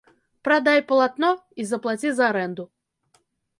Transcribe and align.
Прадай 0.47 0.81
палатно 0.91 1.29
і 1.59 1.67
заплаці 1.73 2.09
за 2.17 2.27
арэнду. 2.33 2.69